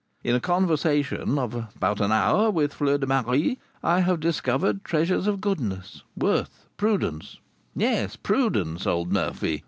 In 0.23 0.33
a 0.35 0.39
conversation 0.39 1.37
of 1.37 1.53
about 1.53 2.01
an 2.01 2.11
hour 2.11 2.49
with 2.49 2.73
Fleur 2.73 2.97
de 2.97 3.05
Marie, 3.05 3.59
I 3.83 3.99
have 3.99 4.19
discovered 4.19 4.83
treasures 4.83 5.27
of 5.27 5.41
goodness, 5.41 6.01
worth, 6.17 6.65
prudence, 6.75 7.37
yes, 7.75 8.15
prudence, 8.15 8.87
old 8.87 9.13
Murphy. 9.13 9.59